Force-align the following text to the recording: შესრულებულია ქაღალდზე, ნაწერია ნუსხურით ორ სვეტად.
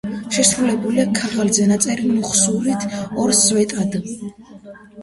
შესრულებულია 0.35 1.05
ქაღალდზე, 1.19 1.67
ნაწერია 1.73 2.17
ნუსხურით 2.17 2.89
ორ 3.27 3.39
სვეტად. 3.45 4.03